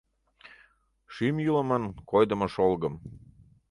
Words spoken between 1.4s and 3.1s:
йӱлымын— койдымо шолгым;